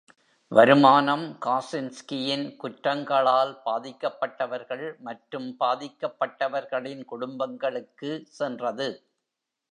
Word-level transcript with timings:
வருமானம் 0.51 1.25
காசின்ஸ்கியின் 1.45 2.45
குற்றங்களால் 2.57 3.51
பாதிக்கப்பட்டவர்கள் 3.65 4.97
மற்றும் 4.99 5.47
பாதிக்கப்பட்டவர்களின் 5.59 7.05
குடும்பங்களுக்கு 7.05 8.11
சென்றது. 8.39 8.89